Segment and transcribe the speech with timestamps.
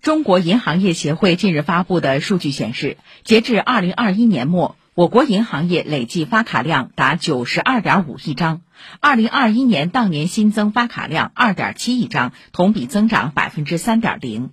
[0.00, 8.62] 中国银行业协会近日发布的数据显示，截至二零二一年末，我国银行业累计发卡量达九十二点五亿张。
[9.00, 14.50] 二零二一年当年新增发卡量二点七亿张，同比增长百分之三点零。